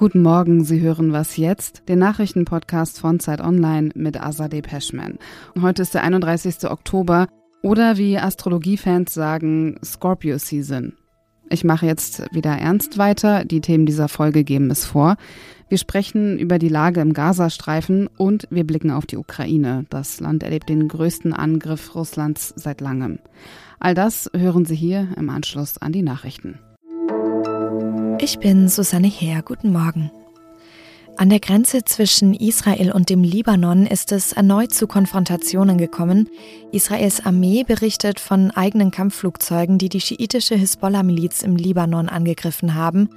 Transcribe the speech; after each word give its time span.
Guten 0.00 0.22
Morgen, 0.22 0.64
Sie 0.64 0.80
hören 0.80 1.12
Was 1.12 1.36
jetzt? 1.36 1.82
Den 1.90 1.98
Nachrichtenpodcast 1.98 2.98
von 2.98 3.20
Zeit 3.20 3.42
Online 3.42 3.90
mit 3.94 4.18
Azadeh 4.18 4.62
Peschman. 4.62 5.18
Heute 5.60 5.82
ist 5.82 5.92
der 5.92 6.04
31. 6.04 6.70
Oktober 6.70 7.28
oder 7.62 7.98
wie 7.98 8.16
Astrologiefans 8.16 9.12
sagen, 9.12 9.78
Scorpio 9.84 10.38
Season. 10.38 10.94
Ich 11.50 11.64
mache 11.64 11.84
jetzt 11.84 12.22
wieder 12.32 12.52
ernst 12.52 12.96
weiter. 12.96 13.44
Die 13.44 13.60
Themen 13.60 13.84
dieser 13.84 14.08
Folge 14.08 14.42
geben 14.42 14.70
es 14.70 14.86
vor. 14.86 15.16
Wir 15.68 15.76
sprechen 15.76 16.38
über 16.38 16.58
die 16.58 16.70
Lage 16.70 17.02
im 17.02 17.12
Gazastreifen 17.12 18.06
und 18.06 18.48
wir 18.50 18.66
blicken 18.66 18.92
auf 18.92 19.04
die 19.04 19.18
Ukraine. 19.18 19.84
Das 19.90 20.18
Land 20.18 20.42
erlebt 20.42 20.70
den 20.70 20.88
größten 20.88 21.34
Angriff 21.34 21.94
Russlands 21.94 22.54
seit 22.56 22.80
langem. 22.80 23.18
All 23.80 23.92
das 23.92 24.30
hören 24.34 24.64
Sie 24.64 24.76
hier 24.76 25.08
im 25.18 25.28
Anschluss 25.28 25.76
an 25.76 25.92
die 25.92 26.00
Nachrichten. 26.00 26.58
Ich 28.22 28.38
bin 28.38 28.68
Susanne 28.68 29.06
Heer. 29.06 29.40
Guten 29.40 29.72
Morgen. 29.72 30.10
An 31.16 31.30
der 31.30 31.40
Grenze 31.40 31.84
zwischen 31.84 32.34
Israel 32.34 32.92
und 32.92 33.08
dem 33.08 33.24
Libanon 33.24 33.86
ist 33.86 34.12
es 34.12 34.32
erneut 34.32 34.74
zu 34.74 34.86
Konfrontationen 34.86 35.78
gekommen. 35.78 36.28
Israels 36.70 37.24
Armee 37.24 37.64
berichtet 37.64 38.20
von 38.20 38.50
eigenen 38.50 38.90
Kampfflugzeugen, 38.90 39.78
die 39.78 39.88
die 39.88 40.02
schiitische 40.02 40.54
Hisbollah-Miliz 40.54 41.42
im 41.42 41.56
Libanon 41.56 42.10
angegriffen 42.10 42.74
haben. 42.74 43.08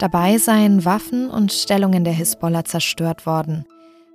Dabei 0.00 0.38
seien 0.38 0.84
Waffen 0.84 1.30
und 1.30 1.52
Stellungen 1.52 2.02
der 2.02 2.14
Hisbollah 2.14 2.64
zerstört 2.64 3.26
worden. 3.26 3.64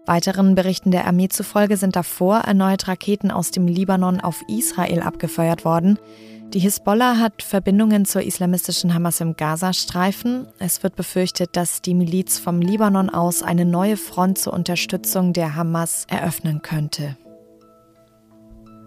Weiteren 0.05 0.55
Berichten 0.55 0.91
der 0.91 1.07
Armee 1.07 1.29
zufolge 1.29 1.77
sind 1.77 1.95
davor 1.95 2.39
erneut 2.39 2.89
Raketen 2.89 3.31
aus 3.31 3.51
dem 3.51 3.67
Libanon 3.67 4.19
auf 4.19 4.43
Israel 4.49 5.03
abgefeuert 5.03 5.63
worden. 5.63 5.97
Die 6.53 6.59
Hisbollah 6.59 7.17
hat 7.17 7.41
Verbindungen 7.41 8.05
zur 8.05 8.21
islamistischen 8.21 8.93
Hamas 8.93 9.19
im 9.21 9.35
Gazastreifen. 9.35 10.45
Es 10.59 10.83
wird 10.83 10.95
befürchtet, 10.95 11.55
dass 11.55 11.81
die 11.81 11.95
Miliz 11.95 12.37
vom 12.37 12.61
Libanon 12.61 13.09
aus 13.09 13.41
eine 13.41 13.65
neue 13.65 13.97
Front 13.97 14.37
zur 14.37 14.53
Unterstützung 14.53 15.33
der 15.33 15.55
Hamas 15.55 16.05
eröffnen 16.09 16.61
könnte. 16.61 17.17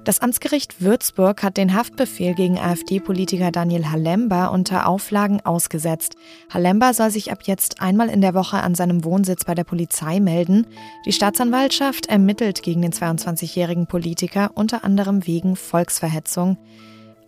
Das 0.04 0.20
Amtsgericht 0.20 0.80
Würzburg 0.80 1.42
hat 1.42 1.56
den 1.56 1.74
Haftbefehl 1.74 2.36
gegen 2.36 2.56
AfD-Politiker 2.56 3.50
Daniel 3.50 3.90
Halemba 3.90 4.46
unter 4.46 4.86
Auflagen 4.86 5.44
ausgesetzt. 5.44 6.14
Halemba 6.54 6.94
soll 6.94 7.10
sich 7.10 7.32
ab 7.32 7.40
jetzt 7.46 7.80
einmal 7.80 8.10
in 8.10 8.20
der 8.20 8.34
Woche 8.34 8.58
an 8.58 8.76
seinem 8.76 9.02
Wohnsitz 9.02 9.44
bei 9.44 9.56
der 9.56 9.64
Polizei 9.64 10.20
melden. 10.20 10.68
Die 11.04 11.12
Staatsanwaltschaft 11.12 12.06
ermittelt 12.06 12.62
gegen 12.62 12.82
den 12.82 12.92
22-jährigen 12.92 13.88
Politiker 13.88 14.52
unter 14.54 14.84
anderem 14.84 15.26
wegen 15.26 15.56
Volksverhetzung. 15.56 16.58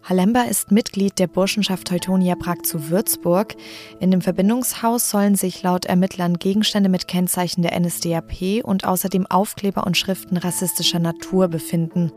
Halemba 0.03 0.43
ist 0.43 0.71
Mitglied 0.71 1.19
der 1.19 1.27
Burschenschaft 1.27 1.89
Teutonia 1.89 2.35
Prag 2.35 2.63
zu 2.63 2.89
Würzburg. 2.89 3.57
In 4.01 4.11
dem 4.11 4.21
Verbindungshaus 4.21 5.11
sollen 5.11 5.35
sich 5.35 5.63
laut 5.63 5.85
Ermittlern 5.85 6.39
Gegenstände 6.39 6.89
mit 6.89 7.09
Kennzeichen 7.09 7.63
der 7.63 7.79
NSDAP 7.79 8.65
und 8.65 8.87
außerdem 8.87 9.27
Aufkleber 9.27 9.87
und 9.87 9.97
Schriften 9.97 10.37
rassistischer 10.37 10.99
Natur 10.99 11.49
befinden. 11.49 12.13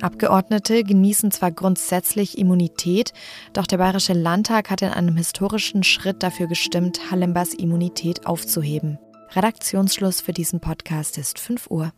Abgeordnete 0.00 0.84
genießen 0.84 1.30
zwar 1.30 1.50
grundsätzlich 1.50 2.38
Immunität, 2.38 3.12
doch 3.52 3.66
der 3.66 3.78
Bayerische 3.78 4.12
Landtag 4.12 4.70
hat 4.70 4.82
in 4.82 4.88
einem 4.88 5.16
historischen 5.16 5.82
Schritt 5.82 6.22
dafür 6.22 6.46
gestimmt, 6.46 7.10
Halembas 7.10 7.54
Immunität 7.54 8.26
aufzuheben. 8.26 8.98
Redaktionsschluss 9.34 10.20
für 10.20 10.32
diesen 10.32 10.60
Podcast 10.60 11.18
ist 11.18 11.38
5 11.38 11.70
Uhr. 11.70 11.92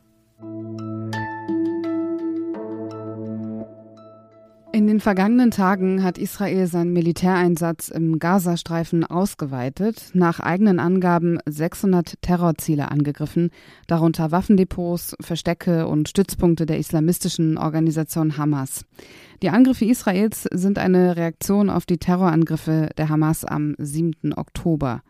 In 4.72 4.86
den 4.86 5.00
vergangenen 5.00 5.50
Tagen 5.50 6.04
hat 6.04 6.16
Israel 6.16 6.68
seinen 6.68 6.92
Militäreinsatz 6.92 7.88
im 7.88 8.20
Gazastreifen 8.20 9.04
ausgeweitet, 9.04 10.10
nach 10.14 10.38
eigenen 10.38 10.78
Angaben 10.78 11.38
600 11.44 12.22
Terrorziele 12.22 12.88
angegriffen, 12.88 13.50
darunter 13.88 14.30
Waffendepots, 14.30 15.16
Verstecke 15.20 15.88
und 15.88 16.08
Stützpunkte 16.08 16.66
der 16.66 16.78
islamistischen 16.78 17.58
Organisation 17.58 18.36
Hamas. 18.36 18.84
Die 19.42 19.50
Angriffe 19.50 19.86
Israels 19.86 20.44
sind 20.52 20.78
eine 20.78 21.16
Reaktion 21.16 21.68
auf 21.68 21.84
die 21.84 21.98
Terrorangriffe 21.98 22.90
der 22.96 23.08
Hamas 23.08 23.44
am 23.44 23.74
7. 23.76 24.34
Oktober. 24.36 25.02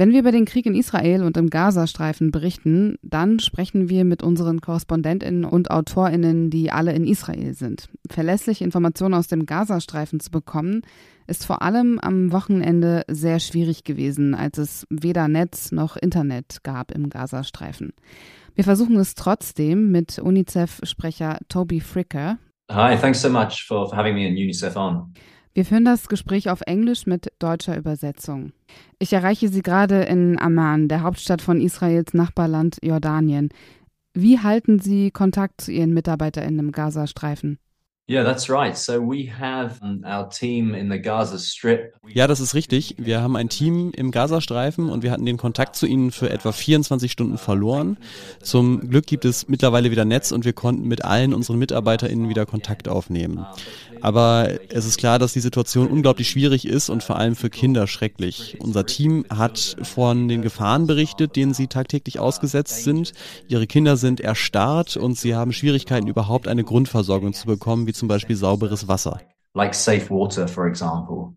Wenn 0.00 0.12
wir 0.12 0.20
über 0.20 0.32
den 0.32 0.46
Krieg 0.46 0.64
in 0.64 0.74
Israel 0.74 1.22
und 1.24 1.36
im 1.36 1.50
Gazastreifen 1.50 2.30
berichten, 2.30 2.96
dann 3.02 3.38
sprechen 3.38 3.90
wir 3.90 4.06
mit 4.06 4.22
unseren 4.22 4.62
Korrespondentinnen 4.62 5.44
und 5.44 5.70
Autorinnen, 5.70 6.48
die 6.48 6.72
alle 6.72 6.94
in 6.94 7.06
Israel 7.06 7.52
sind. 7.52 7.90
Verlässliche 8.08 8.64
Informationen 8.64 9.12
aus 9.12 9.26
dem 9.26 9.44
Gazastreifen 9.44 10.18
zu 10.18 10.30
bekommen, 10.30 10.80
ist 11.26 11.44
vor 11.44 11.60
allem 11.60 11.98
am 11.98 12.32
Wochenende 12.32 13.02
sehr 13.08 13.40
schwierig 13.40 13.84
gewesen, 13.84 14.34
als 14.34 14.56
es 14.56 14.86
weder 14.88 15.28
Netz 15.28 15.70
noch 15.70 15.98
Internet 15.98 16.60
gab 16.62 16.92
im 16.92 17.10
Gazastreifen. 17.10 17.92
Wir 18.54 18.64
versuchen 18.64 18.96
es 18.96 19.14
trotzdem 19.14 19.90
mit 19.90 20.18
UNICEF-Sprecher 20.18 21.40
Toby 21.50 21.80
Fricker. 21.80 22.38
Hi, 22.70 22.96
thanks 22.96 23.20
so 23.20 23.28
much 23.28 23.66
for, 23.68 23.94
having 23.94 24.14
me 24.14 24.26
in 24.26 24.32
UNICEF 24.32 24.76
on. 24.76 25.12
Wir 25.52 25.64
führen 25.64 25.84
das 25.84 26.08
Gespräch 26.08 26.48
auf 26.48 26.60
Englisch 26.62 27.06
mit 27.06 27.32
deutscher 27.40 27.76
Übersetzung. 27.76 28.52
Ich 28.98 29.12
erreiche 29.12 29.48
Sie 29.48 29.62
gerade 29.62 30.02
in 30.02 30.38
Amman, 30.38 30.88
der 30.88 31.02
Hauptstadt 31.02 31.42
von 31.42 31.60
Israels 31.60 32.14
Nachbarland 32.14 32.78
Jordanien. 32.82 33.48
Wie 34.14 34.38
halten 34.38 34.78
Sie 34.78 35.10
Kontakt 35.10 35.60
zu 35.60 35.72
Ihren 35.72 35.92
MitarbeiterInnen 35.92 36.60
im 36.60 36.72
Gazastreifen? 36.72 37.58
Ja, 42.12 42.26
das 42.26 42.40
ist 42.40 42.56
richtig. 42.56 42.96
Wir 42.98 43.20
haben 43.22 43.36
ein 43.36 43.48
Team 43.48 43.92
im 43.94 44.10
Gazastreifen 44.10 44.90
und 44.90 45.04
wir 45.04 45.12
hatten 45.12 45.24
den 45.24 45.36
Kontakt 45.36 45.76
zu 45.76 45.86
ihnen 45.86 46.10
für 46.10 46.28
etwa 46.28 46.50
24 46.50 47.12
Stunden 47.12 47.38
verloren. 47.38 47.98
Zum 48.42 48.90
Glück 48.90 49.06
gibt 49.06 49.24
es 49.24 49.46
mittlerweile 49.46 49.92
wieder 49.92 50.04
Netz 50.04 50.32
und 50.32 50.44
wir 50.44 50.54
konnten 50.54 50.88
mit 50.88 51.04
allen 51.04 51.32
unseren 51.32 51.60
MitarbeiterInnen 51.60 52.28
wieder 52.28 52.46
Kontakt 52.46 52.88
aufnehmen. 52.88 53.46
Aber 54.00 54.48
es 54.70 54.86
ist 54.86 54.98
klar, 54.98 55.18
dass 55.18 55.32
die 55.32 55.40
Situation 55.40 55.86
unglaublich 55.86 56.30
schwierig 56.30 56.66
ist 56.66 56.88
und 56.88 57.04
vor 57.04 57.16
allem 57.16 57.36
für 57.36 57.50
Kinder 57.50 57.86
schrecklich. 57.86 58.56
Unser 58.58 58.86
Team 58.86 59.24
hat 59.30 59.76
von 59.82 60.26
den 60.26 60.42
Gefahren 60.42 60.86
berichtet, 60.86 61.36
denen 61.36 61.54
sie 61.54 61.66
tagtäglich 61.66 62.18
ausgesetzt 62.18 62.82
sind. 62.82 63.12
Ihre 63.46 63.66
Kinder 63.66 63.96
sind 63.96 64.20
erstarrt 64.20 64.96
und 64.96 65.18
sie 65.18 65.34
haben 65.34 65.52
Schwierigkeiten, 65.52 66.08
überhaupt 66.08 66.48
eine 66.48 66.64
Grundversorgung 66.64 67.34
zu 67.34 67.46
bekommen, 67.46 67.86
wie 67.86 67.92
zum 68.00 68.08
Beispiel 68.08 68.34
sauberes 68.36 68.88
Wasser. 68.88 69.20
Like 69.54 69.74
safe 69.74 70.10
water, 70.10 70.48
for 70.48 70.66
example. 70.66 71.34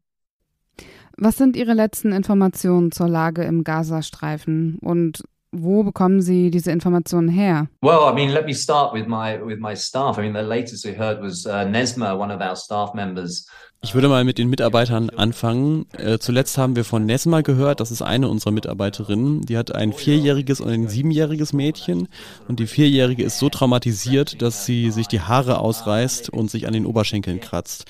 Was 1.17 1.37
sind 1.37 1.55
Ihre 1.55 1.73
letzten 1.73 2.11
Informationen 2.11 2.91
zur 2.91 3.07
Lage 3.07 3.43
im 3.43 3.63
Gazastreifen 3.63 4.79
und 4.81 5.23
wo 5.51 5.83
bekommen 5.83 6.21
Sie 6.21 6.49
diese 6.49 6.71
Informationen 6.71 7.29
her? 7.29 7.67
Well, 7.81 8.09
I 8.09 8.13
mean, 8.13 8.29
let 8.31 8.45
me 8.45 8.55
start 8.55 8.93
with 8.93 9.05
my 9.05 9.39
with 9.39 9.59
my 9.59 9.75
staff. 9.75 10.17
I 10.17 10.21
mean, 10.21 10.33
the 10.33 10.41
latest 10.41 10.83
we 10.85 10.97
heard 10.97 11.21
was 11.21 11.45
uh, 11.45 11.65
Nesma, 11.65 12.17
one 12.17 12.33
of 12.33 12.41
our 12.41 12.55
staff 12.55 12.95
members, 12.95 13.47
ich 13.83 13.93
würde 13.93 14.07
mal 14.07 14.23
mit 14.23 14.37
den 14.37 14.49
Mitarbeitern 14.49 15.09
anfangen. 15.09 15.85
Äh, 15.97 16.17
zuletzt 16.17 16.57
haben 16.57 16.77
wir 16.77 16.85
von 16.85 17.05
Nesma 17.05 17.41
gehört, 17.41 17.81
das 17.81 17.91
ist 17.91 18.01
eine 18.01 18.29
unserer 18.29 18.51
Mitarbeiterinnen. 18.51 19.41
Die 19.41 19.57
hat 19.57 19.75
ein 19.75 19.91
vierjähriges 19.91 20.61
und 20.61 20.69
ein 20.69 20.87
siebenjähriges 20.87 21.51
Mädchen 21.51 22.07
und 22.47 22.61
die 22.61 22.67
vierjährige 22.67 23.23
ist 23.23 23.39
so 23.39 23.49
traumatisiert, 23.49 24.41
dass 24.41 24.65
sie 24.65 24.89
sich 24.89 25.09
die 25.09 25.19
Haare 25.19 25.59
ausreißt 25.59 26.29
und 26.29 26.49
sich 26.49 26.65
an 26.65 26.73
den 26.73 26.85
Oberschenkeln 26.85 27.41
kratzt. 27.41 27.85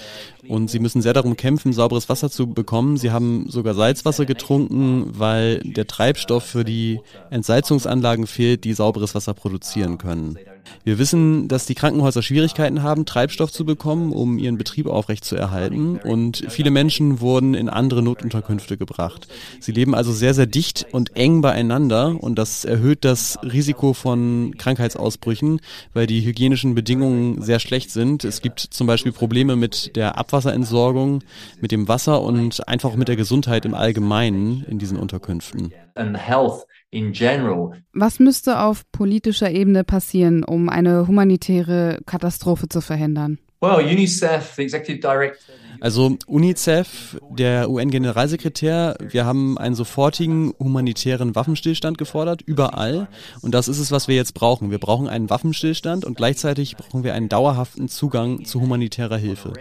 Und 0.47 0.71
sie 0.71 0.79
müssen 0.79 1.03
sehr 1.03 1.13
darum 1.13 1.37
kämpfen, 1.37 1.73
sauberes 1.73 2.09
Wasser 2.09 2.31
zu 2.31 2.47
bekommen. 2.47 2.97
Sie 2.97 3.11
haben 3.11 3.45
sogar 3.49 3.75
Salzwasser 3.75 4.25
getrunken, 4.25 5.11
weil 5.17 5.59
der 5.59 5.85
Treibstoff 5.85 6.43
für 6.43 6.63
die 6.63 7.01
Entsalzungsanlagen 7.29 8.25
fehlt, 8.25 8.63
die 8.63 8.73
sauberes 8.73 9.13
Wasser 9.13 9.35
produzieren 9.35 9.99
können. 9.99 10.37
Wir 10.83 10.99
wissen, 10.99 11.47
dass 11.47 11.65
die 11.65 11.75
Krankenhäuser 11.75 12.21
Schwierigkeiten 12.21 12.83
haben, 12.83 13.05
Treibstoff 13.05 13.51
zu 13.51 13.65
bekommen, 13.65 14.11
um 14.11 14.37
ihren 14.37 14.57
Betrieb 14.57 14.87
aufrechtzuerhalten. 14.87 15.97
Und 15.97 16.45
viele 16.49 16.71
Menschen 16.71 17.21
wurden 17.21 17.53
in 17.53 17.69
andere 17.69 18.03
Notunterkünfte 18.03 18.77
gebracht. 18.77 19.27
Sie 19.59 19.71
leben 19.71 19.95
also 19.95 20.11
sehr, 20.11 20.33
sehr 20.33 20.45
dicht 20.45 20.87
und 20.91 21.15
eng 21.15 21.41
beieinander 21.41 22.15
und 22.19 22.35
das 22.35 22.65
erhöht 22.65 23.05
das 23.05 23.37
Risiko 23.43 23.93
von 23.93 24.55
Krankheitsausbrüchen, 24.57 25.61
weil 25.93 26.07
die 26.07 26.25
hygienischen 26.25 26.75
Bedingungen 26.75 27.41
sehr 27.41 27.59
schlecht 27.59 27.91
sind. 27.91 28.23
Es 28.23 28.41
gibt 28.41 28.59
zum 28.59 28.87
Beispiel 28.87 29.11
Probleme 29.11 29.55
mit 29.55 29.95
der 29.95 30.17
Abwasserentsorgung, 30.17 31.23
mit 31.61 31.71
dem 31.71 31.87
Wasser 31.87 32.21
und 32.21 32.67
einfach 32.67 32.95
mit 32.95 33.07
der 33.07 33.15
Gesundheit 33.15 33.65
im 33.65 33.73
Allgemeinen 33.73 34.65
in 34.67 34.79
diesen 34.79 34.97
Unterkünften. 34.97 35.73
And 35.95 36.17
health. 36.17 36.65
Was 37.93 38.19
müsste 38.19 38.59
auf 38.59 38.83
politischer 38.91 39.51
Ebene 39.51 39.83
passieren, 39.83 40.43
um 40.43 40.69
eine 40.69 41.07
humanitäre 41.07 41.99
Katastrophe 42.05 42.69
zu 42.69 42.81
verhindern? 42.81 43.39
Well, 43.63 43.85
UNICEF, 43.85 44.55
the 44.57 44.63
executive 44.63 44.99
director. 44.99 45.55
Also 45.79 46.17
UNICEF, 46.27 47.17
der 47.29 47.69
UN-Generalsekretär, 47.69 48.97
wir 48.99 49.25
haben 49.25 49.57
einen 49.57 49.73
sofortigen 49.73 50.53
humanitären 50.59 51.33
Waffenstillstand 51.33 51.97
gefordert, 51.97 52.41
überall. 52.41 53.07
Und 53.41 53.53
das 53.53 53.69
ist 53.69 53.79
es, 53.79 53.91
was 53.91 54.09
wir 54.09 54.15
jetzt 54.15 54.33
brauchen. 54.33 54.69
Wir 54.69 54.79
brauchen 54.79 55.07
einen 55.07 55.29
Waffenstillstand 55.29 56.03
und 56.03 56.15
gleichzeitig 56.15 56.75
brauchen 56.75 57.05
wir 57.05 57.13
einen 57.13 57.29
dauerhaften 57.29 57.87
Zugang 57.87 58.43
zu 58.43 58.59
humanitärer 58.59 59.17
Hilfe. 59.17 59.53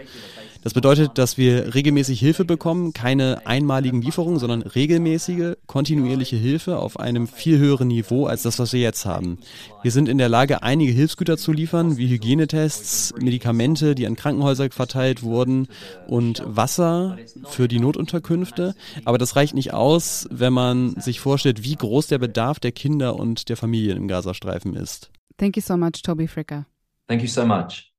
Das 0.63 0.73
bedeutet, 0.73 1.17
dass 1.17 1.37
wir 1.37 1.75
regelmäßig 1.75 2.19
Hilfe 2.19 2.45
bekommen, 2.45 2.93
keine 2.93 3.45
einmaligen 3.45 4.01
Lieferungen, 4.01 4.39
sondern 4.39 4.61
regelmäßige, 4.61 5.55
kontinuierliche 5.67 6.37
Hilfe 6.37 6.79
auf 6.79 6.99
einem 6.99 7.27
viel 7.27 7.57
höheren 7.57 7.89
Niveau 7.89 8.27
als 8.27 8.43
das, 8.43 8.59
was 8.59 8.71
wir 8.71 8.79
jetzt 8.79 9.05
haben. 9.05 9.39
Wir 9.81 9.91
sind 9.91 10.07
in 10.07 10.17
der 10.17 10.29
Lage, 10.29 10.63
einige 10.63 10.93
Hilfsgüter 10.93 11.37
zu 11.37 11.51
liefern, 11.51 11.97
wie 11.97 12.07
Hygienetests, 12.07 13.13
Medikamente, 13.19 13.93
die 13.93 14.07
an 14.07 14.15
Krankenhäuser 14.15 14.69
verteilt 14.71 15.21
wurden 15.21 15.67
und 16.07 16.41
Wasser 16.45 17.17
für 17.49 17.67
die 17.67 17.79
Notunterkünfte. 17.79 18.73
Aber 19.03 19.17
das 19.17 19.35
reicht 19.35 19.55
nicht 19.55 19.73
aus, 19.73 20.27
wenn 20.31 20.53
man 20.53 20.99
sich 20.99 21.19
vorstellt, 21.19 21.63
wie 21.63 21.75
groß 21.75 22.07
der 22.07 22.19
Bedarf 22.19 22.61
der 22.61 22.71
Kinder 22.71 23.17
und 23.17 23.49
der 23.49 23.57
Familien 23.57 23.97
im 23.97 24.07
Gazastreifen 24.07 24.75
ist. 24.75 25.11
Thank 25.37 25.57
you 25.57 25.61
so 25.61 25.75
much, 25.75 26.01
Toby 26.03 26.27
Fricker. 26.27 26.65
Thank 27.07 27.21
you 27.21 27.27
so 27.27 27.45
much. 27.45 27.91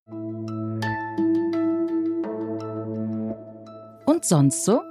Und 4.06 4.24
sonst 4.24 4.64
so? 4.64 4.82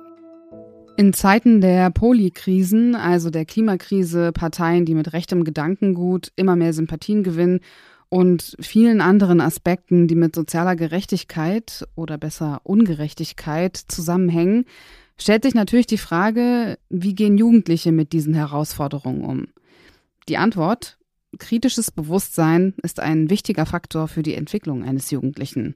In 0.97 1.13
Zeiten 1.13 1.61
der 1.61 1.91
Polikrisen, 1.91 2.95
also 2.95 3.29
der 3.29 3.45
Klimakrise, 3.45 4.31
Parteien, 4.31 4.85
die 4.85 4.95
mit 4.95 5.13
rechtem 5.13 5.43
Gedankengut 5.43 6.31
immer 6.35 6.55
mehr 6.55 6.73
Sympathien 6.73 7.23
gewinnen 7.23 7.59
und 8.09 8.55
vielen 8.59 9.01
anderen 9.01 9.41
Aspekten, 9.41 10.07
die 10.07 10.15
mit 10.15 10.35
sozialer 10.35 10.75
Gerechtigkeit 10.75 11.87
oder 11.95 12.17
besser 12.17 12.61
Ungerechtigkeit 12.63 13.75
zusammenhängen, 13.75 14.65
stellt 15.17 15.43
sich 15.43 15.55
natürlich 15.55 15.87
die 15.87 15.97
Frage, 15.97 16.77
wie 16.89 17.15
gehen 17.15 17.37
Jugendliche 17.37 17.91
mit 17.91 18.13
diesen 18.13 18.33
Herausforderungen 18.33 19.23
um? 19.23 19.47
Die 20.29 20.37
Antwort 20.37 20.97
kritisches 21.39 21.91
Bewusstsein 21.91 22.73
ist 22.83 22.99
ein 22.99 23.29
wichtiger 23.29 23.65
Faktor 23.65 24.07
für 24.07 24.23
die 24.23 24.35
Entwicklung 24.35 24.83
eines 24.83 25.11
Jugendlichen. 25.11 25.75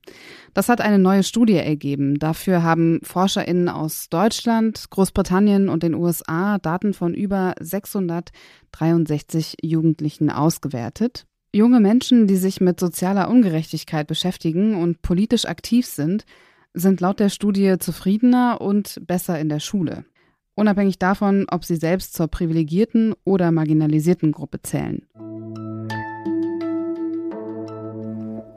Das 0.53 0.69
hat 0.69 0.81
eine 0.81 0.99
neue 0.99 1.23
Studie 1.23 1.55
ergeben. 1.55 2.19
Dafür 2.19 2.63
haben 2.63 2.99
Forscherinnen 3.03 3.69
aus 3.69 4.09
Deutschland, 4.09 4.89
Großbritannien 4.89 5.69
und 5.69 5.83
den 5.83 5.93
USA 5.93 6.57
Daten 6.57 6.93
von 6.93 7.13
über 7.13 7.55
663 7.59 9.57
Jugendlichen 9.61 10.29
ausgewertet. 10.29 11.25
Junge 11.53 11.79
Menschen, 11.79 12.27
die 12.27 12.35
sich 12.35 12.61
mit 12.61 12.79
sozialer 12.79 13.29
Ungerechtigkeit 13.29 14.07
beschäftigen 14.07 14.75
und 14.75 15.01
politisch 15.01 15.45
aktiv 15.45 15.85
sind, 15.85 16.25
sind 16.73 17.01
laut 17.01 17.19
der 17.19 17.29
Studie 17.29 17.77
zufriedener 17.79 18.61
und 18.61 18.99
besser 19.07 19.39
in 19.39 19.49
der 19.49 19.59
Schule. 19.59 20.05
Unabhängig 20.55 20.97
davon, 20.97 21.45
ob 21.51 21.65
sie 21.65 21.75
selbst 21.75 22.13
zur 22.13 22.27
privilegierten 22.27 23.13
oder 23.23 23.51
marginalisierten 23.51 24.31
Gruppe 24.31 24.61
zählen. 24.61 25.05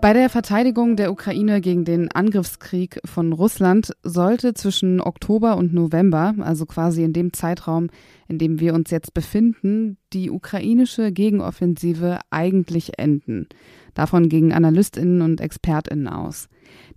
Bei 0.00 0.14
der 0.14 0.31
Verteidigung 0.31 0.97
der 0.97 1.12
Ukraine 1.12 1.61
gegen 1.61 1.85
den 1.85 2.11
Angriffskrieg 2.11 3.00
von 3.05 3.35
Russland 3.35 3.93
sollte 4.02 4.55
zwischen 4.55 4.99
Oktober 4.99 5.58
und 5.58 5.75
November, 5.75 6.35
also 6.38 6.64
quasi 6.64 7.05
in 7.05 7.12
dem 7.12 7.35
Zeitraum, 7.35 7.91
in 8.26 8.38
dem 8.38 8.61
wir 8.61 8.73
uns 8.73 8.91
jetzt 8.91 9.12
befinden, 9.12 9.99
die 10.14 10.31
ukrainische 10.31 11.12
Gegenoffensive 11.12 12.19
eigentlich 12.31 12.99
enden. 12.99 13.47
Davon 13.93 14.31
gingen 14.31 14.52
Analystinnen 14.52 15.20
und 15.20 15.43
Expertinnen 15.43 16.08
aus. 16.08 16.49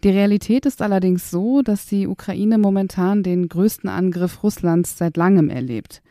Die 0.06 0.10
Realität 0.10 0.66
ist 0.66 0.82
allerdings 0.82 1.30
so, 1.30 1.62
dass 1.62 1.86
die 1.86 2.08
Ukraine 2.08 2.58
momentan 2.58 3.22
den 3.22 3.50
größten 3.50 3.90
Angriff 3.90 4.44
Russlands 4.44 4.98
seit 4.98 5.18
langem 5.18 5.50
erlebt. 5.50 6.02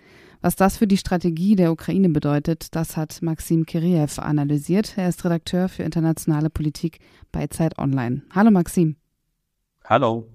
Was 0.44 0.56
das 0.56 0.76
für 0.76 0.88
die 0.88 0.96
Strategie 0.96 1.54
der 1.54 1.70
Ukraine 1.70 2.08
bedeutet, 2.08 2.74
das 2.74 2.96
hat 2.96 3.22
Maxim 3.22 3.64
Kiriev 3.64 4.18
analysiert. 4.18 4.94
Er 4.98 5.08
ist 5.08 5.24
Redakteur 5.24 5.68
für 5.68 5.84
internationale 5.84 6.50
Politik 6.50 6.98
bei 7.30 7.46
Zeit 7.46 7.78
Online. 7.78 8.22
Hallo 8.34 8.50
Maxim. 8.50 8.96
Hallo. 9.84 10.26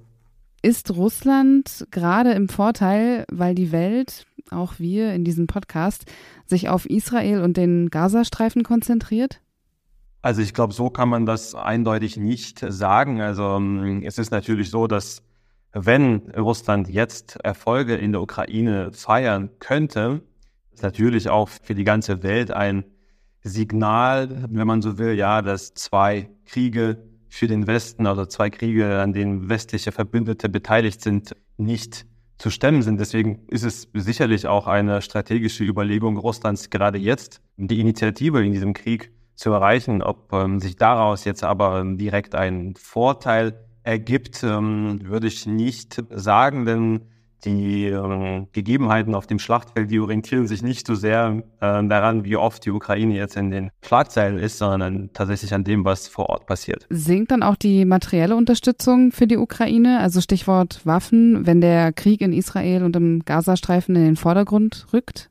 Ist 0.62 0.92
Russland 0.92 1.86
gerade 1.92 2.32
im 2.32 2.48
Vorteil, 2.48 3.26
weil 3.30 3.54
die 3.54 3.74
Welt, 3.74 4.26
auch 4.50 4.80
wir 4.80 5.14
in 5.14 5.26
diesem 5.26 5.46
Podcast, 5.46 6.06
sich 6.46 6.70
auf 6.70 6.90
Israel 6.90 7.42
und 7.42 7.58
den 7.58 7.90
Gazastreifen 7.90 8.64
konzentriert? 8.64 9.42
Also 10.22 10.42
ich 10.42 10.54
glaube, 10.54 10.74
so 10.74 10.90
kann 10.90 11.10
man 11.10 11.26
das 11.26 11.54
eindeutig 11.54 12.16
nicht 12.16 12.60
sagen. 12.60 13.20
Also 13.20 13.58
ähm, 13.58 14.04
es 14.04 14.18
ist 14.18 14.32
natürlich 14.32 14.70
so, 14.70 14.88
dass 14.88 15.22
wenn 15.86 16.32
Russland 16.36 16.90
jetzt 16.90 17.38
Erfolge 17.44 17.96
in 17.96 18.12
der 18.12 18.22
Ukraine 18.22 18.92
feiern 18.94 19.50
könnte, 19.60 20.22
ist 20.74 20.84
natürlich 20.84 21.30
auch 21.30 21.50
für 21.50 21.76
die 21.76 21.84
ganze 21.84 22.24
Welt 22.24 22.52
ein 22.52 22.84
Signal, 23.44 24.46
wenn 24.50 24.68
man 24.68 24.82
so 24.82 24.98
will, 24.98 25.14
ja, 25.14 25.42
dass 25.42 25.74
zwei 25.74 26.30
Kriege 26.46 26.98
für 27.30 27.48
den 27.48 27.68
Westen, 27.68 28.08
also 28.08 28.26
zwei 28.26 28.50
Kriege, 28.50 29.00
an 29.00 29.14
denen 29.14 29.50
westliche 29.50 29.92
Verbündete 29.92 30.50
beteiligt 30.50 31.02
sind, 31.02 31.36
nicht 31.58 32.06
zu 32.38 32.50
stemmen 32.50 32.82
sind. 32.82 33.00
Deswegen 33.00 33.48
ist 33.48 33.64
es 33.64 33.88
sicherlich 33.94 34.48
auch 34.48 34.68
eine 34.68 35.02
strategische 35.02 35.64
Überlegung 35.64 36.18
Russlands 36.18 36.70
gerade 36.70 36.98
jetzt, 36.98 37.42
die 37.58 37.80
Initiative 37.80 38.44
in 38.44 38.52
diesem 38.52 38.74
Krieg 38.74 39.12
zu 39.36 39.52
erreichen. 39.52 40.02
Ob 40.02 40.32
ähm, 40.34 40.60
sich 40.60 40.76
daraus 40.76 41.26
jetzt 41.26 41.44
aber 41.44 41.84
direkt 41.86 42.36
ein 42.36 42.76
Vorteil 42.76 43.67
ergibt, 43.88 44.44
ähm, 44.44 45.00
würde 45.04 45.28
ich 45.28 45.46
nicht 45.46 46.04
sagen, 46.10 46.66
denn 46.66 47.02
die 47.46 47.86
ähm, 47.86 48.48
Gegebenheiten 48.52 49.16
auf 49.16 49.28
dem 49.28 49.40
Schlachtfeld, 49.40 49.90
die 49.90 50.00
orientieren 50.00 50.46
sich 50.48 50.62
nicht 50.62 50.86
so 50.86 50.96
sehr 50.96 51.44
äh, 51.62 51.88
daran, 51.88 52.26
wie 52.26 52.36
oft 52.36 52.66
die 52.66 52.72
Ukraine 52.72 53.16
jetzt 53.16 53.38
in 53.38 53.50
den 53.50 53.70
Schlagzeilen 53.82 54.40
ist, 54.40 54.58
sondern 54.58 55.12
tatsächlich 55.14 55.54
an 55.54 55.64
dem, 55.64 55.86
was 55.86 56.10
vor 56.10 56.30
Ort 56.30 56.48
passiert. 56.48 56.86
Sinkt 56.90 57.32
dann 57.32 57.44
auch 57.44 57.56
die 57.56 57.86
materielle 57.86 58.36
Unterstützung 58.36 59.14
für 59.14 59.28
die 59.28 59.38
Ukraine, 59.38 60.00
also 60.00 60.20
Stichwort 60.20 60.86
Waffen, 60.86 61.46
wenn 61.46 61.62
der 61.62 61.94
Krieg 61.94 62.20
in 62.20 62.34
Israel 62.34 62.84
und 62.84 62.96
im 62.96 63.24
Gazastreifen 63.24 63.96
in 63.96 64.04
den 64.04 64.16
Vordergrund 64.18 64.88
rückt? 64.92 65.30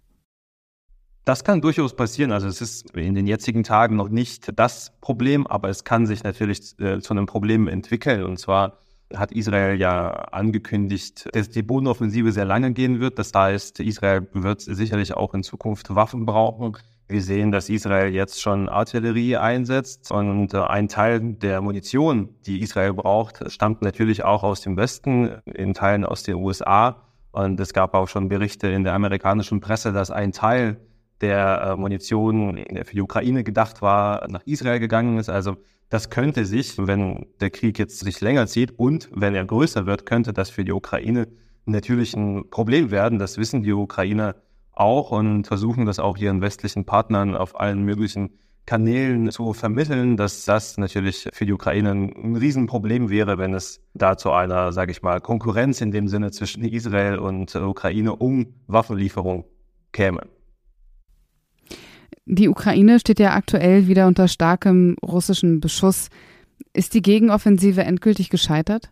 Das 1.26 1.43
kann 1.43 1.61
durchaus 1.61 1.96
passieren. 1.96 2.31
Also 2.31 2.46
es 2.46 2.61
ist 2.61 2.96
in 2.96 3.17
den 3.17 3.26
jetzigen 3.26 3.64
Tagen 3.64 3.96
noch 3.96 4.08
nicht 4.08 4.56
das 4.56 4.93
Problem, 5.00 5.44
aber 5.49 5.69
es 5.69 5.82
kann 5.82 6.06
sich 6.06 6.23
natürlich 6.23 6.78
äh, 6.78 7.00
zu 7.00 7.14
einem 7.14 7.26
Problem 7.26 7.67
entwickeln. 7.67 8.23
Und 8.23 8.38
zwar 8.38 8.78
hat 9.12 9.32
Israel 9.32 9.76
ja 9.76 10.08
angekündigt, 10.11 11.28
dass 11.32 11.50
die 11.50 11.64
Bodenoffensive 11.64 12.31
sehr 12.31 12.44
lange 12.44 12.73
gehen 12.73 13.00
wird. 13.00 13.19
Das 13.19 13.32
heißt, 13.34 13.81
Israel 13.81 14.28
wird 14.34 14.61
sicherlich 14.61 15.14
auch 15.14 15.34
in 15.34 15.43
Zukunft 15.43 15.93
Waffen 15.93 16.26
brauchen. 16.26 16.76
Wir 17.08 17.23
sehen, 17.23 17.50
dass 17.50 17.70
Israel 17.70 18.14
jetzt 18.14 18.40
schon 18.40 18.69
Artillerie 18.69 19.37
einsetzt 19.37 20.12
und 20.12 20.55
äh, 20.55 20.58
ein 20.58 20.87
Teil 20.87 21.19
der 21.34 21.61
Munition, 21.61 22.37
die 22.46 22.62
Israel 22.62 22.94
braucht, 22.94 23.50
stammt 23.50 23.82
natürlich 23.82 24.23
auch 24.23 24.44
aus 24.44 24.61
dem 24.61 24.76
Westen, 24.76 25.43
in 25.44 25.75
Teilen 25.75 26.05
aus 26.05 26.23
den 26.23 26.37
USA. 26.37 27.02
Und 27.33 27.59
es 27.59 27.73
gab 27.73 27.95
auch 27.95 28.06
schon 28.06 28.28
Berichte 28.28 28.68
in 28.68 28.85
der 28.85 28.95
amerikanischen 28.95 29.59
Presse, 29.59 29.92
dass 29.92 30.12
ein 30.12 30.30
Teil 30.30 30.76
der 31.20 31.62
äh, 31.62 31.76
Munition 31.76 32.58
für 32.85 32.94
die 32.94 33.00
Ukraine 33.00 33.44
gedacht 33.44 33.82
war, 33.82 34.28
nach 34.28 34.42
Israel 34.44 34.80
gegangen 34.80 35.18
ist. 35.18 35.28
Also 35.28 35.56
das 35.88 36.11
könnte 36.11 36.44
sich, 36.44 36.76
wenn 36.78 37.26
der 37.40 37.50
Krieg 37.50 37.78
jetzt 37.78 38.00
sich 38.00 38.20
länger 38.20 38.46
zieht 38.46 38.78
und 38.78 39.08
wenn 39.12 39.35
er 39.35 39.44
größer 39.44 39.87
wird, 39.87 40.04
könnte 40.04 40.32
das 40.32 40.50
für 40.50 40.64
die 40.64 40.73
Ukraine 40.73 41.28
natürlich 41.64 42.14
ein 42.14 42.50
Problem 42.50 42.90
werden. 42.90 43.18
Das 43.18 43.38
wissen 43.38 43.62
die 43.62 43.73
Ukrainer 43.73 44.37
auch 44.73 45.11
und 45.11 45.46
versuchen 45.46 45.87
das 45.87 45.99
auch 45.99 46.18
ihren 46.18 46.40
westlichen 46.40 46.85
Partnern 46.85 47.37
auf 47.37 47.58
allen 47.58 47.82
möglichen 47.82 48.30
Kanälen 48.66 49.30
zu 49.30 49.52
vermitteln, 49.52 50.16
dass 50.16 50.44
das 50.44 50.76
natürlich 50.76 51.28
für 51.32 51.46
die 51.46 51.52
Ukraine 51.52 51.92
ein 51.92 52.37
Riesenproblem 52.37 53.08
wäre, 53.08 53.38
wenn 53.38 53.54
es 53.54 53.80
da 53.94 54.16
zu 54.16 54.32
einer, 54.32 54.73
sage 54.73 54.90
ich 54.90 55.02
mal, 55.02 55.20
Konkurrenz 55.20 55.80
in 55.80 55.92
dem 55.92 56.08
Sinne 56.08 56.32
zwischen 56.32 56.64
Israel 56.64 57.18
und 57.18 57.54
Ukraine 57.54 58.16
um 58.16 58.54
Waffenlieferung 58.66 59.44
käme. 59.92 60.23
Die 62.28 62.49
Ukraine 62.49 62.99
steht 62.99 63.21
ja 63.21 63.35
aktuell 63.35 63.87
wieder 63.87 64.09
unter 64.09 64.26
starkem 64.26 64.97
russischen 65.00 65.61
Beschuss. 65.61 66.09
Ist 66.73 66.95
die 66.95 67.02
Gegenoffensive 67.02 67.85
endgültig 67.85 68.30
gescheitert? 68.30 68.90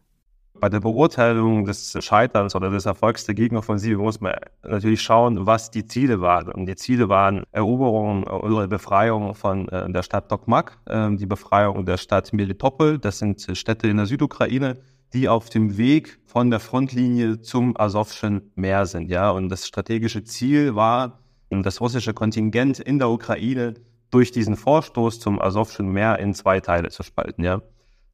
Bei 0.60 0.68
der 0.68 0.78
Beurteilung 0.78 1.64
des 1.64 1.98
Scheiterns 1.98 2.54
oder 2.54 2.70
des 2.70 2.86
Erfolgs 2.86 3.26
der 3.26 3.34
Gegenoffensive 3.34 4.00
muss 4.00 4.20
man 4.20 4.34
natürlich 4.62 5.02
schauen, 5.02 5.46
was 5.46 5.72
die 5.72 5.84
Ziele 5.84 6.20
waren. 6.20 6.52
Und 6.52 6.66
die 6.66 6.76
Ziele 6.76 7.08
waren 7.08 7.42
Eroberung 7.50 8.22
oder 8.22 8.68
Befreiung 8.68 9.34
von 9.34 9.68
äh, 9.68 9.90
der 9.90 10.04
Stadt 10.04 10.28
Tokmak, 10.28 10.78
äh, 10.86 11.10
die 11.16 11.26
Befreiung 11.26 11.84
der 11.84 11.96
Stadt 11.96 12.32
Melitopol. 12.32 12.98
Das 12.98 13.18
sind 13.18 13.44
Städte 13.54 13.88
in 13.88 13.96
der 13.96 14.06
Südukraine, 14.06 14.78
die 15.12 15.28
auf 15.28 15.50
dem 15.50 15.76
Weg 15.76 16.20
von 16.24 16.50
der 16.50 16.60
Frontlinie 16.60 17.40
zum 17.40 17.76
Asowschen 17.76 18.52
Meer 18.54 18.86
sind. 18.86 19.10
Ja, 19.10 19.32
und 19.32 19.48
das 19.48 19.66
strategische 19.66 20.22
Ziel 20.22 20.76
war, 20.76 21.23
das 21.62 21.80
russische 21.80 22.14
Kontingent 22.14 22.78
in 22.78 22.98
der 22.98 23.08
Ukraine 23.08 23.74
durch 24.10 24.30
diesen 24.30 24.56
Vorstoß 24.56 25.20
zum 25.20 25.40
Asowschen 25.40 25.88
Meer 25.88 26.18
in 26.18 26.34
zwei 26.34 26.60
Teile 26.60 26.90
zu 26.90 27.02
spalten. 27.02 27.44
Ja. 27.44 27.62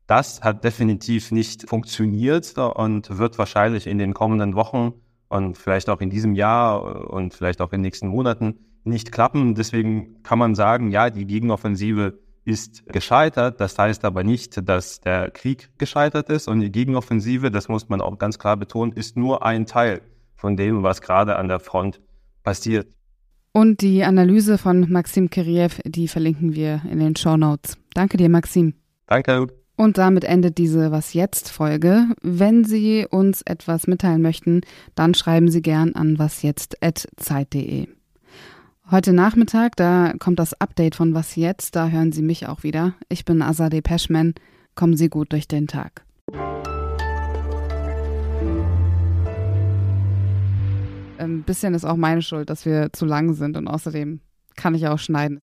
Das 0.06 0.42
hat 0.42 0.64
definitiv 0.64 1.30
nicht 1.30 1.68
funktioniert 1.68 2.56
und 2.58 3.18
wird 3.18 3.38
wahrscheinlich 3.38 3.86
in 3.86 3.98
den 3.98 4.14
kommenden 4.14 4.54
Wochen 4.56 4.94
und 5.28 5.56
vielleicht 5.56 5.88
auch 5.88 6.00
in 6.00 6.10
diesem 6.10 6.34
Jahr 6.34 7.10
und 7.10 7.34
vielleicht 7.34 7.60
auch 7.60 7.72
in 7.72 7.78
den 7.78 7.82
nächsten 7.82 8.08
Monaten 8.08 8.58
nicht 8.82 9.12
klappen. 9.12 9.54
Deswegen 9.54 10.22
kann 10.22 10.38
man 10.38 10.54
sagen, 10.54 10.90
ja, 10.90 11.10
die 11.10 11.26
Gegenoffensive 11.26 12.18
ist 12.44 12.86
gescheitert. 12.86 13.60
Das 13.60 13.78
heißt 13.78 14.04
aber 14.04 14.24
nicht, 14.24 14.68
dass 14.68 15.00
der 15.00 15.30
Krieg 15.30 15.70
gescheitert 15.78 16.28
ist 16.30 16.48
und 16.48 16.60
die 16.60 16.72
Gegenoffensive, 16.72 17.50
das 17.50 17.68
muss 17.68 17.88
man 17.88 18.00
auch 18.00 18.18
ganz 18.18 18.38
klar 18.38 18.56
betonen, 18.56 18.92
ist 18.92 19.16
nur 19.16 19.44
ein 19.44 19.66
Teil 19.66 20.00
von 20.34 20.56
dem, 20.56 20.82
was 20.82 21.02
gerade 21.02 21.36
an 21.36 21.48
der 21.48 21.60
Front 21.60 22.00
passiert. 22.42 22.88
Und 23.52 23.80
die 23.80 24.04
Analyse 24.04 24.58
von 24.58 24.90
Maxim 24.90 25.28
Kiriev, 25.28 25.80
die 25.84 26.08
verlinken 26.08 26.54
wir 26.54 26.82
in 26.90 27.00
den 27.00 27.16
Show 27.16 27.36
Notes. 27.36 27.76
Danke 27.94 28.16
dir, 28.16 28.28
Maxim. 28.28 28.74
Danke. 29.06 29.48
Und 29.76 29.98
damit 29.98 30.24
endet 30.24 30.58
diese 30.58 30.92
Was 30.92 31.14
jetzt 31.14 31.50
Folge. 31.50 32.06
Wenn 32.22 32.64
Sie 32.64 33.06
uns 33.10 33.42
etwas 33.42 33.86
mitteilen 33.86 34.22
möchten, 34.22 34.60
dann 34.94 35.14
schreiben 35.14 35.50
Sie 35.50 35.62
gern 35.62 35.94
an 35.94 36.18
wasjetzt@zeit.de. 36.18 37.88
Heute 38.90 39.12
Nachmittag, 39.12 39.76
da 39.76 40.12
kommt 40.18 40.38
das 40.38 40.60
Update 40.60 40.96
von 40.96 41.14
Was 41.14 41.34
jetzt, 41.34 41.76
da 41.76 41.88
hören 41.88 42.12
Sie 42.12 42.22
mich 42.22 42.46
auch 42.46 42.62
wieder. 42.62 42.94
Ich 43.08 43.24
bin 43.24 43.40
Azadeh 43.40 43.80
Peschman. 43.80 44.34
Kommen 44.74 44.96
Sie 44.96 45.08
gut 45.08 45.32
durch 45.32 45.48
den 45.48 45.66
Tag. 45.66 46.04
Ein 51.20 51.42
bisschen 51.42 51.74
ist 51.74 51.84
auch 51.84 51.96
meine 51.96 52.22
Schuld, 52.22 52.48
dass 52.48 52.64
wir 52.64 52.92
zu 52.92 53.04
lang 53.04 53.34
sind 53.34 53.56
und 53.58 53.68
außerdem 53.68 54.20
kann 54.56 54.74
ich 54.74 54.88
auch 54.88 54.98
schneiden. 54.98 55.38